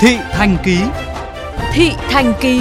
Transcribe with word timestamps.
Thị 0.00 0.16
Thành 0.30 0.56
Ký 0.64 0.78
Thị 1.72 1.90
Thành 2.10 2.32
Ký 2.40 2.60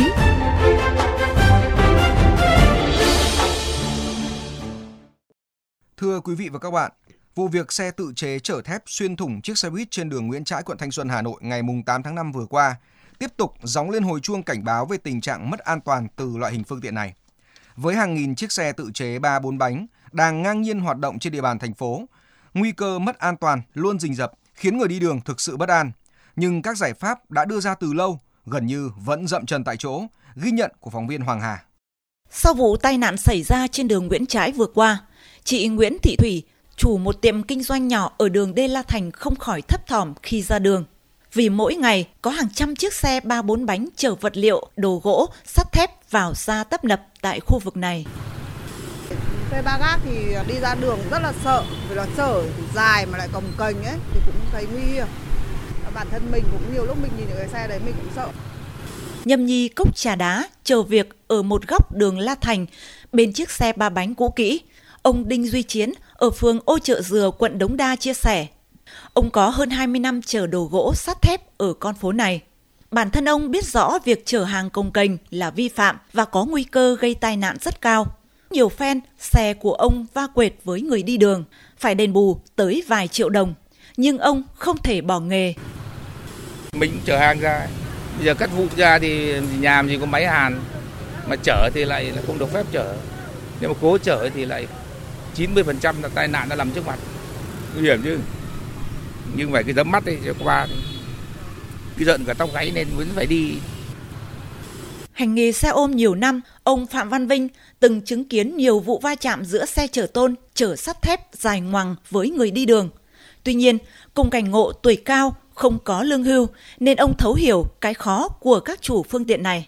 Thưa 5.98 6.20
quý 6.20 6.36
vị 6.36 6.50
và 6.50 6.60
các 6.60 6.72
bạn, 6.72 6.92
vụ 7.36 7.48
việc 7.48 7.72
xe 7.72 7.92
tự 7.92 8.14
chế 8.16 8.40
chở 8.40 8.62
thép 8.62 8.84
xuyên 8.86 9.16
thủng 9.16 9.42
chiếc 9.42 9.58
xe 9.58 9.70
buýt 9.70 9.92
trên 9.92 10.10
đường 10.10 10.28
Nguyễn 10.28 10.44
Trãi, 10.44 10.64
quận 10.64 10.78
Thanh 10.78 10.92
Xuân, 10.92 11.10
Hà 11.10 11.22
Nội 11.22 11.36
ngày 11.42 11.62
8 11.86 12.04
tháng 12.04 12.16
5 12.16 12.32
vừa 12.32 12.46
qua 12.46 12.76
tiếp 13.20 13.32
tục 13.38 13.54
gióng 13.64 13.90
lên 13.90 14.04
hồi 14.04 14.20
chuông 14.20 14.44
cảnh 14.44 14.64
báo 14.64 14.86
về 14.86 14.98
tình 14.98 15.22
trạng 15.22 15.50
mất 15.50 15.60
an 15.60 15.82
toàn 15.82 16.08
từ 16.16 16.38
loại 16.38 16.54
hình 16.54 16.64
phương 16.64 16.82
tiện 16.82 16.96
này. 16.96 17.14
Với 17.76 17.96
hàng 17.96 18.16
nghìn 18.16 18.36
chiếc 18.36 18.52
xe 18.52 18.72
tự 18.72 18.92
chế 18.94 19.20
3-4 19.20 19.58
bánh 19.58 19.88
đang 20.12 20.44
ngang 20.44 20.62
nhiên 20.62 20.80
hoạt 20.80 20.98
động 20.98 21.20
trên 21.20 21.34
địa 21.34 21.42
bàn 21.42 21.60
thành 21.60 21.74
phố, 21.74 22.02
nguy 22.54 22.72
cơ 22.72 23.00
mất 23.00 23.20
an 23.20 23.38
toàn 23.38 23.62
luôn 23.74 24.00
rình 24.00 24.16
rập 24.16 24.32
khiến 24.54 24.78
người 24.78 24.88
đi 24.88 25.00
đường 25.00 25.22
thực 25.22 25.42
sự 25.42 25.58
bất 25.58 25.70
an. 25.70 25.92
Nhưng 26.40 26.62
các 26.62 26.78
giải 26.78 26.94
pháp 26.94 27.32
đã 27.32 27.46
đưa 27.46 27.60
ra 27.60 27.76
từ 27.76 27.94
lâu 27.94 28.20
gần 28.46 28.66
như 28.66 28.92
vẫn 29.06 29.28
dậm 29.28 29.46
chân 29.46 29.64
tại 29.64 29.78
chỗ, 29.78 30.02
ghi 30.36 30.52
nhận 30.52 30.72
của 30.80 30.90
phóng 30.90 31.08
viên 31.08 31.22
Hoàng 31.22 31.42
Hà. 31.42 31.64
Sau 32.30 32.54
vụ 32.54 32.78
tai 32.78 32.98
nạn 32.98 33.18
xảy 33.18 33.44
ra 33.44 33.68
trên 33.68 33.88
đường 33.88 34.08
Nguyễn 34.08 34.26
Trãi 34.26 34.52
vừa 34.52 34.66
qua, 34.66 35.02
chị 35.44 35.68
Nguyễn 35.68 35.98
Thị 36.04 36.16
Thủy, 36.16 36.44
chủ 36.76 36.98
một 36.98 37.22
tiệm 37.22 37.44
kinh 37.44 37.64
doanh 37.64 37.88
nhỏ 37.88 38.12
ở 38.18 38.30
đường 38.30 38.56
Đê 38.56 38.68
La 38.68 38.84
Thành 38.84 39.12
không 39.12 39.36
khỏi 39.36 39.62
thấp 39.62 39.88
thỏm 39.88 40.14
khi 40.24 40.42
ra 40.42 40.60
đường. 40.60 40.86
Vì 41.34 41.50
mỗi 41.50 41.76
ngày 41.76 42.08
có 42.22 42.32
hàng 42.32 42.50
trăm 42.54 42.76
chiếc 42.76 42.94
xe 42.94 43.20
3-4 43.20 43.66
bánh 43.66 43.88
chở 43.96 44.16
vật 44.16 44.38
liệu, 44.38 44.68
đồ 44.76 45.02
gỗ, 45.04 45.30
sắt 45.46 45.72
thép 45.72 46.12
vào 46.12 46.34
ra 46.34 46.64
tấp 46.64 46.84
nập 46.84 47.02
tại 47.22 47.40
khu 47.40 47.60
vực 47.60 47.78
này. 47.78 48.06
Xe 49.52 49.62
ba 49.62 49.78
gác 49.80 50.00
thì 50.06 50.36
đi 50.48 50.60
ra 50.60 50.76
đường 50.76 51.00
rất 51.12 51.20
là 51.22 51.34
sợ, 51.44 51.64
vì 51.90 51.96
là 51.96 52.08
chở 52.18 52.44
dài 52.76 53.06
mà 53.06 53.18
lại 53.18 53.30
cồng 53.34 53.52
kềnh 53.58 53.84
ấy 53.84 53.98
thì 54.14 54.20
cũng 54.26 54.36
thấy 54.52 54.66
nguy 54.74 54.82
hiểm. 54.82 55.08
Bản 55.98 56.08
thân 56.12 56.32
mình 56.32 56.44
cũng 56.52 56.74
nhiều 56.74 56.86
lúc 56.86 56.98
mình 57.02 57.12
nhìn 57.18 57.28
những 57.28 57.38
cái 57.38 57.48
xe 57.48 57.68
đấy 57.68 57.80
mình 57.86 57.96
cũng 57.98 58.12
sợ. 58.16 58.30
Nhâm 59.26 59.46
nhi 59.46 59.68
cốc 59.68 59.96
trà 59.96 60.16
đá 60.16 60.50
chờ 60.64 60.82
việc 60.82 61.10
ở 61.28 61.42
một 61.42 61.68
góc 61.68 61.96
đường 61.96 62.20
La 62.20 62.36
Thành 62.36 62.66
bên 63.14 63.34
chiếc 63.34 63.52
xe 63.52 63.74
ba 63.74 63.90
bánh 63.90 64.16
cũ 64.16 64.30
kỹ. 64.30 64.62
Ông 65.02 65.28
Đinh 65.28 65.48
Duy 65.48 65.64
Chiến 65.64 65.94
ở 66.14 66.30
phường 66.30 66.60
Ô 66.66 66.80
Chợ 66.80 67.02
Dừa, 67.02 67.32
quận 67.38 67.58
Đống 67.58 67.78
Đa 67.78 67.96
chia 67.96 68.14
sẻ. 68.14 68.48
Ông 69.14 69.30
có 69.30 69.50
hơn 69.50 69.70
20 69.70 70.00
năm 70.00 70.22
chở 70.22 70.48
đồ 70.48 70.70
gỗ 70.72 70.94
sắt 70.96 71.22
thép 71.22 71.58
ở 71.58 71.74
con 71.74 71.96
phố 71.96 72.12
này. 72.12 72.42
Bản 72.92 73.12
thân 73.12 73.30
ông 73.30 73.52
biết 73.52 73.66
rõ 73.66 74.00
việc 74.06 74.26
chở 74.26 74.44
hàng 74.44 74.70
công 74.70 74.92
kênh 74.92 75.12
là 75.30 75.52
vi 75.52 75.70
phạm 75.70 75.98
và 76.14 76.26
có 76.26 76.46
nguy 76.46 76.64
cơ 76.64 76.96
gây 77.00 77.16
tai 77.16 77.38
nạn 77.38 77.58
rất 77.62 77.82
cao. 77.82 78.06
Nhiều 78.50 78.70
phen, 78.70 79.00
xe 79.20 79.54
của 79.54 79.74
ông 79.74 80.06
va 80.14 80.28
quệt 80.28 80.54
với 80.64 80.82
người 80.82 81.04
đi 81.04 81.18
đường, 81.18 81.44
phải 81.78 81.96
đền 81.96 82.14
bù 82.14 82.42
tới 82.56 82.84
vài 82.88 83.08
triệu 83.08 83.30
đồng. 83.30 83.54
Nhưng 83.98 84.18
ông 84.18 84.44
không 84.56 84.78
thể 84.78 85.02
bỏ 85.02 85.20
nghề. 85.20 85.54
Mình 86.80 87.02
chở 87.06 87.18
hàng 87.18 87.40
ra, 87.40 87.68
bây 88.18 88.26
giờ 88.26 88.34
cắt 88.34 88.50
vụ 88.58 88.68
ra 88.78 89.00
thì 89.00 89.34
nhà 89.60 89.84
gì 89.84 89.98
có 90.00 90.06
máy 90.06 90.28
hàn, 90.28 90.60
mà 91.28 91.36
chở 91.44 91.70
thì 91.74 91.86
lại 91.86 92.04
là 92.16 92.22
không 92.28 92.40
được 92.40 92.54
phép 92.54 92.66
chở. 92.72 92.96
Nếu 93.62 93.70
mà 93.70 93.76
cố 93.82 93.98
chở 93.98 94.30
thì 94.34 94.46
lại 94.46 94.68
90% 95.36 96.02
là 96.02 96.10
tai 96.16 96.28
nạn 96.28 96.50
đã 96.50 96.56
nằm 96.56 96.72
trước 96.72 96.86
mặt. 96.88 97.00
Nguy 97.76 97.84
hiểm 97.84 98.02
chứ 98.04 98.18
nhưng 99.36 99.52
phải 99.52 99.64
cái 99.64 99.74
tấm 99.74 99.92
mắt 99.92 100.06
ấy 100.06 100.18
qua 100.44 100.68
cái 101.98 102.06
giận 102.06 102.24
cả 102.26 102.34
tóc 102.34 102.54
gáy 102.54 102.72
nên 102.76 102.88
vẫn 102.98 103.08
phải 103.16 103.26
đi 103.26 103.54
Hành 105.12 105.36
nghề 105.36 105.52
xe 105.52 105.70
ôm 105.70 105.92
nhiều 105.92 106.16
năm, 106.16 106.42
ông 106.64 106.86
Phạm 106.86 107.10
Văn 107.10 107.28
Vinh 107.28 107.48
từng 107.80 108.02
chứng 108.02 108.26
kiến 108.26 108.58
nhiều 108.58 108.80
vụ 108.80 109.00
va 109.00 109.16
chạm 109.16 109.46
giữa 109.46 109.66
xe 109.66 109.88
chở 109.88 110.08
tôn, 110.14 110.36
chở 110.54 110.76
sắt 110.76 111.02
thép 111.02 111.22
dài 111.34 111.62
ngoằng 111.62 111.96
với 112.10 112.30
người 112.30 112.52
đi 112.52 112.66
đường. 112.66 112.90
Tuy 113.44 113.54
nhiên, 113.54 113.78
cùng 114.14 114.30
cảnh 114.30 114.52
ngộ 114.52 114.72
tuổi 114.72 114.96
cao, 114.96 115.36
không 115.58 115.78
có 115.84 116.04
lương 116.04 116.24
hưu, 116.24 116.48
nên 116.80 116.98
ông 116.98 117.14
thấu 117.18 117.34
hiểu 117.34 117.66
cái 117.82 117.94
khó 117.94 118.28
của 118.28 118.60
các 118.60 118.82
chủ 118.82 119.04
phương 119.04 119.26
tiện 119.26 119.44
này. 119.44 119.68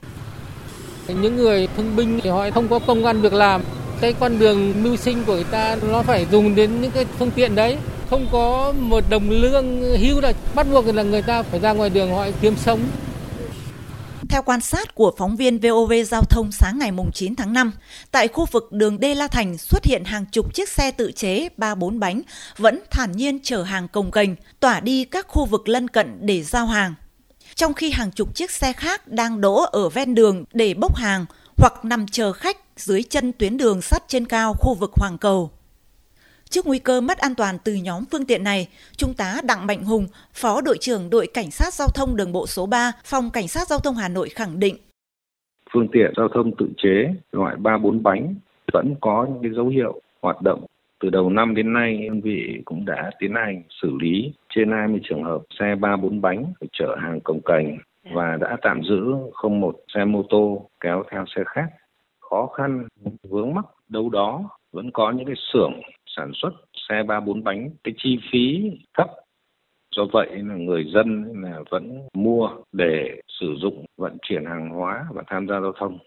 Những 1.08 1.36
người 1.36 1.68
thương 1.78 1.96
binh 1.96 2.20
thì 2.24 2.30
họ 2.30 2.50
không 2.54 2.68
có 2.68 2.80
công 2.80 3.06
an 3.06 3.22
việc 3.22 3.34
làm. 3.34 3.62
Cái 4.02 4.14
con 4.20 4.40
đường 4.40 4.84
mưu 4.84 4.96
sinh 4.96 5.24
của 5.24 5.34
người 5.34 5.44
ta 5.44 5.76
nó 5.92 6.02
phải 6.02 6.26
dùng 6.32 6.56
đến 6.56 6.82
những 6.82 6.92
cái 6.92 7.06
phương 7.20 7.32
tiện 7.32 7.56
đấy 7.56 7.78
không 8.10 8.28
có 8.32 8.74
một 8.80 9.04
đồng 9.10 9.30
lương 9.30 9.82
hưu 10.00 10.22
là 10.22 10.34
bắt 10.56 10.68
buộc 10.72 10.86
là 10.86 11.04
người 11.04 11.22
ta 11.22 11.44
phải 11.44 11.60
ra 11.60 11.74
ngoài 11.74 11.90
đường 11.90 12.12
họ 12.14 12.26
kiếm 12.42 12.56
sống. 12.58 12.80
Theo 14.30 14.42
quan 14.42 14.62
sát 14.62 14.96
của 14.96 15.14
phóng 15.18 15.36
viên 15.36 15.60
VOV 15.60 15.94
Giao 16.06 16.24
thông 16.24 16.52
sáng 16.52 16.80
ngày 16.80 16.92
9 17.14 17.36
tháng 17.36 17.54
5, 17.54 17.72
tại 18.12 18.28
khu 18.28 18.46
vực 18.52 18.72
đường 18.72 19.00
Đê 19.00 19.16
La 19.16 19.28
Thành 19.28 19.58
xuất 19.58 19.86
hiện 19.86 20.04
hàng 20.04 20.26
chục 20.32 20.54
chiếc 20.54 20.70
xe 20.70 20.92
tự 20.92 21.12
chế 21.12 21.50
3-4 21.58 22.00
bánh 22.00 22.22
vẫn 22.58 22.80
thản 22.92 23.12
nhiên 23.12 23.40
chở 23.44 23.64
hàng 23.64 23.88
cồng 23.88 24.12
kềnh, 24.12 24.36
tỏa 24.60 24.80
đi 24.80 25.06
các 25.06 25.28
khu 25.28 25.46
vực 25.46 25.70
lân 25.70 25.88
cận 25.88 26.18
để 26.22 26.44
giao 26.44 26.66
hàng. 26.66 26.94
Trong 27.56 27.74
khi 27.74 27.92
hàng 27.92 28.12
chục 28.12 28.36
chiếc 28.36 28.52
xe 28.52 28.74
khác 28.74 29.08
đang 29.08 29.42
đỗ 29.42 29.64
ở 29.72 29.90
ven 29.90 30.16
đường 30.16 30.44
để 30.54 30.74
bốc 30.74 30.96
hàng 30.96 31.26
hoặc 31.58 31.86
nằm 31.86 32.08
chờ 32.08 32.34
khách 32.34 32.58
dưới 32.78 33.04
chân 33.04 33.32
tuyến 33.32 33.58
đường 33.58 33.82
sắt 33.82 34.04
trên 34.08 34.26
cao 34.26 34.54
khu 34.54 34.76
vực 34.76 34.92
Hoàng 34.96 35.18
Cầu. 35.18 35.52
Trước 36.52 36.68
nguy 36.68 36.80
cơ 36.80 37.02
mất 37.02 37.18
an 37.18 37.36
toàn 37.38 37.56
từ 37.64 37.74
nhóm 37.74 38.04
phương 38.12 38.26
tiện 38.26 38.44
này, 38.44 38.68
Trung 38.98 39.14
tá 39.18 39.42
Đặng 39.48 39.68
Mạnh 39.68 39.84
Hùng, 39.84 40.08
Phó 40.34 40.62
đội 40.62 40.78
trưởng 40.80 41.10
đội 41.10 41.28
Cảnh 41.34 41.52
sát 41.52 41.74
Giao 41.74 41.88
thông 41.96 42.16
đường 42.16 42.32
bộ 42.32 42.48
số 42.48 42.66
3, 42.66 42.92
Phòng 43.04 43.30
Cảnh 43.34 43.48
sát 43.48 43.68
Giao 43.68 43.80
thông 43.80 43.96
Hà 43.96 44.08
Nội 44.08 44.30
khẳng 44.30 44.60
định. 44.60 44.76
Phương 45.74 45.88
tiện 45.92 46.14
giao 46.18 46.28
thông 46.28 46.56
tự 46.56 46.70
chế 46.78 47.14
loại 47.32 47.56
3-4 47.56 48.04
bánh 48.04 48.36
vẫn 48.74 48.96
có 49.02 49.28
những 49.30 49.42
cái 49.44 49.52
dấu 49.56 49.68
hiệu 49.68 50.02
hoạt 50.22 50.42
động. 50.42 50.66
Từ 51.00 51.10
đầu 51.10 51.30
năm 51.30 51.56
đến 51.56 51.74
nay, 51.74 52.08
đơn 52.10 52.22
vị 52.22 52.62
cũng 52.66 52.86
đã 52.86 53.12
tiến 53.20 53.34
hành 53.36 53.64
xử 53.82 53.98
lý 54.02 54.34
trên 54.50 54.72
20 54.72 55.00
trường 55.04 55.24
hợp 55.24 55.42
xe 55.60 55.76
3-4 55.76 56.22
bánh 56.22 56.54
chở 56.72 56.96
hàng 57.02 57.20
cồng 57.24 57.42
cành 57.46 57.78
và 58.14 58.38
đã 58.42 58.58
tạm 58.62 58.82
giữ 58.84 59.02
không 59.34 59.62
một 59.62 59.76
xe 59.96 60.06
mô 60.06 60.24
tô 60.30 60.70
kéo 60.80 61.04
theo 61.12 61.26
xe 61.36 61.44
khác. 61.46 61.68
Khó 62.20 62.48
khăn, 62.48 62.88
vướng 63.24 63.54
mắc 63.54 63.66
đâu 63.90 64.10
đó 64.10 64.50
vẫn 64.72 64.92
có 64.92 65.12
những 65.12 65.26
cái 65.26 65.36
xưởng 65.54 65.74
sản 66.20 66.32
xuất 66.42 66.50
xe 66.90 67.04
ba 67.08 67.20
bốn 67.20 67.44
bánh 67.44 67.70
cái 67.84 67.94
chi 67.98 68.18
phí 68.32 68.72
thấp 68.98 69.08
do 69.96 70.04
vậy 70.14 70.28
là 70.32 70.56
người 70.56 70.86
dân 70.94 71.34
là 71.44 71.60
vẫn 71.70 72.08
mua 72.14 72.50
để 72.72 73.22
sử 73.40 73.56
dụng 73.62 73.86
vận 73.98 74.18
chuyển 74.22 74.46
hàng 74.46 74.70
hóa 74.70 75.06
và 75.14 75.24
tham 75.28 75.48
gia 75.48 75.62
giao 75.62 75.74
thông. 75.80 76.00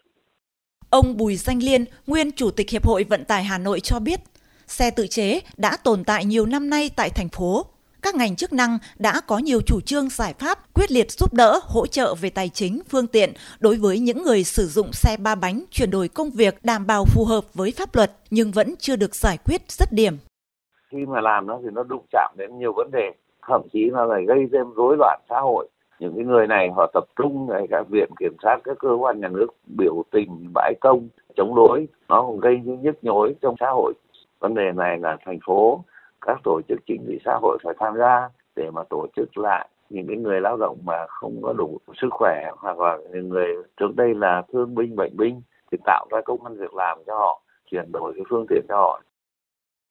Ông 0.91 1.17
Bùi 1.17 1.37
Danh 1.37 1.63
Liên, 1.63 1.85
nguyên 2.07 2.33
chủ 2.33 2.51
tịch 2.51 2.71
Hiệp 2.71 2.87
hội 2.87 3.05
Vận 3.05 3.25
tải 3.25 3.45
Hà 3.45 3.59
Nội 3.59 3.81
cho 3.81 4.01
biết, 4.01 4.21
xe 4.67 4.91
tự 4.91 5.07
chế 5.07 5.41
đã 5.57 5.77
tồn 5.85 6.05
tại 6.05 6.25
nhiều 6.25 6.47
năm 6.47 6.71
nay 6.71 6.91
tại 6.97 7.11
thành 7.11 7.29
phố 7.29 7.67
các 8.03 8.15
ngành 8.15 8.37
chức 8.37 8.53
năng 8.53 8.79
đã 8.99 9.13
có 9.27 9.39
nhiều 9.39 9.61
chủ 9.67 9.81
trương 9.81 10.09
giải 10.09 10.35
pháp 10.39 10.59
quyết 10.75 10.91
liệt 10.91 11.11
giúp 11.11 11.35
đỡ, 11.35 11.61
hỗ 11.63 11.87
trợ 11.87 12.15
về 12.23 12.31
tài 12.31 12.49
chính, 12.49 12.81
phương 12.89 13.07
tiện 13.07 13.33
đối 13.61 13.77
với 13.77 13.99
những 13.99 14.23
người 14.23 14.45
sử 14.45 14.67
dụng 14.67 14.93
xe 14.93 15.17
ba 15.17 15.35
bánh 15.35 15.65
chuyển 15.71 15.91
đổi 15.91 16.09
công 16.09 16.31
việc 16.31 16.55
đảm 16.65 16.87
bảo 16.87 17.05
phù 17.05 17.25
hợp 17.25 17.45
với 17.55 17.73
pháp 17.79 17.95
luật 17.95 18.11
nhưng 18.31 18.51
vẫn 18.51 18.75
chưa 18.79 18.97
được 18.97 19.15
giải 19.15 19.39
quyết 19.45 19.71
rất 19.71 19.89
điểm. 19.93 20.17
Khi 20.91 20.99
mà 21.07 21.21
làm 21.21 21.47
nó 21.47 21.59
thì 21.63 21.69
nó 21.73 21.83
đụng 21.83 22.05
chạm 22.13 22.35
đến 22.39 22.59
nhiều 22.59 22.73
vấn 22.77 22.91
đề, 22.91 23.11
thậm 23.49 23.63
chí 23.73 23.91
nó 23.93 24.05
lại 24.05 24.25
gây 24.29 24.39
thêm 24.53 24.67
rối 24.77 24.97
loạn 24.99 25.21
xã 25.29 25.41
hội 25.41 25.69
những 26.03 26.15
cái 26.17 26.25
người 26.25 26.47
này 26.47 26.71
họ 26.77 26.91
tập 26.95 27.05
trung 27.17 27.47
tại 27.51 27.67
các 27.71 27.89
viện 27.89 28.11
kiểm 28.19 28.37
sát 28.43 28.57
các 28.65 28.77
cơ 28.79 28.89
quan 29.01 29.21
nhà 29.21 29.29
nước 29.29 29.47
biểu 29.67 30.03
tình 30.11 30.51
bãi 30.55 30.75
công 30.81 31.09
chống 31.37 31.55
đối 31.55 31.87
nó 32.09 32.23
còn 32.23 32.41
gây 32.41 32.61
những 32.65 32.83
nhức 32.83 33.05
nhối 33.05 33.35
trong 33.43 33.55
xã 33.61 33.67
hội 33.71 33.93
vấn 34.41 34.55
đề 34.55 34.73
này 34.77 34.99
là 34.99 35.17
thành 35.25 35.39
phố 35.47 35.85
các 36.27 36.39
tổ 36.45 36.61
chức 36.69 36.79
chính 36.87 37.05
trị 37.09 37.19
xã 37.25 37.39
hội 37.43 37.59
phải 37.65 37.75
tham 37.81 37.95
gia 37.99 38.29
để 38.57 38.71
mà 38.71 38.83
tổ 38.91 39.07
chức 39.17 39.39
lại 39.39 39.69
những 39.91 40.07
cái 40.07 40.17
người 40.17 40.41
lao 40.41 40.57
động 40.57 40.79
mà 40.85 41.07
không 41.09 41.43
có 41.43 41.53
đủ 41.53 41.79
sức 42.01 42.09
khỏe 42.11 42.51
hoặc 42.57 42.79
là 42.79 42.99
những 43.13 43.29
người 43.29 43.49
trước 43.81 43.97
đây 43.97 44.15
là 44.15 44.43
thương 44.53 44.75
binh 44.75 44.97
bệnh 44.97 45.17
binh 45.17 45.43
thì 45.73 45.79
tạo 45.85 46.07
ra 46.11 46.19
công 46.25 46.45
an 46.45 46.57
việc 46.59 46.75
làm 46.75 46.99
cho 47.07 47.15
họ 47.15 47.43
chuyển 47.71 47.93
đổi 47.93 48.13
cái 48.17 48.25
phương 48.31 48.47
tiện 48.49 48.67
cho 48.69 48.77
họ 48.77 49.03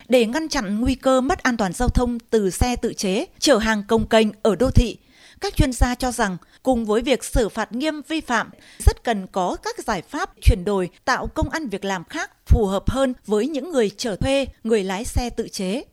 để 0.09 0.25
ngăn 0.25 0.47
chặn 0.47 0.81
nguy 0.81 0.95
cơ 0.95 1.21
mất 1.21 1.43
an 1.43 1.57
toàn 1.57 1.73
giao 1.73 1.89
thông 1.89 2.17
từ 2.31 2.49
xe 2.49 2.75
tự 2.81 2.93
chế 2.93 3.25
chở 3.39 3.57
hàng 3.57 3.83
công 3.87 4.07
kênh 4.07 4.27
ở 4.43 4.55
đô 4.55 4.69
thị 4.75 4.97
các 5.41 5.55
chuyên 5.55 5.73
gia 5.73 5.95
cho 5.95 6.11
rằng 6.11 6.37
cùng 6.63 6.85
với 6.85 7.01
việc 7.01 7.23
xử 7.23 7.49
phạt 7.49 7.71
nghiêm 7.71 8.01
vi 8.07 8.21
phạm, 8.21 8.49
rất 8.79 9.03
cần 9.03 9.27
có 9.31 9.57
các 9.63 9.79
giải 9.79 10.01
pháp 10.01 10.29
chuyển 10.41 10.65
đổi 10.65 10.89
tạo 11.05 11.27
công 11.27 11.49
ăn 11.49 11.67
việc 11.67 11.85
làm 11.85 12.03
khác 12.03 12.31
phù 12.45 12.65
hợp 12.65 12.89
hơn 12.89 13.13
với 13.25 13.47
những 13.47 13.71
người 13.71 13.89
chở 13.89 14.15
thuê, 14.15 14.45
người 14.63 14.83
lái 14.83 15.05
xe 15.05 15.29
tự 15.29 15.47
chế. 15.47 15.83